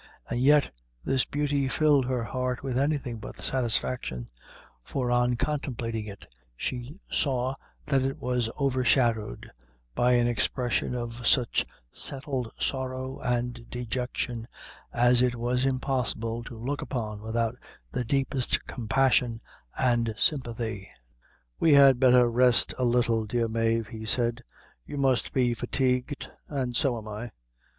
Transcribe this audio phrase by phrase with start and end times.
[0.31, 0.71] And yet
[1.03, 4.29] this beauty filled her heart with anything but satisfaction;
[4.81, 6.25] for on contemplating it,
[6.57, 7.53] she saw
[7.85, 9.51] that it was over shadowed
[9.93, 14.47] by an expression of such settled sorrow and dejection,
[14.91, 17.55] as it was impossible to look upon without
[17.91, 19.39] the deepest compassion
[19.77, 20.89] and sympathy.
[21.59, 24.43] "We had betther rest a little, dear Mave," he said;
[24.83, 27.29] "you must be fatigued, and so am I.